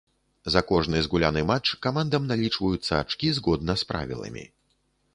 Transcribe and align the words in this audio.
За 0.53 0.61
кожны 0.71 1.01
згуляны 1.07 1.43
матч 1.51 1.67
камандам 1.85 2.27
налічваюцца 2.33 2.91
ачкі 3.05 3.27
згодна 3.39 3.73
з 3.83 3.91
правіламі. 3.93 4.43